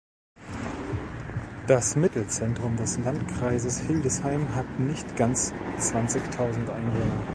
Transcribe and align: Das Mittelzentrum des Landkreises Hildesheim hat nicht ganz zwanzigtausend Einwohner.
Das 1.67 1.95
Mittelzentrum 1.95 2.75
des 2.75 2.97
Landkreises 2.97 3.81
Hildesheim 3.81 4.55
hat 4.55 4.79
nicht 4.79 5.15
ganz 5.15 5.53
zwanzigtausend 5.77 6.71
Einwohner. 6.71 7.23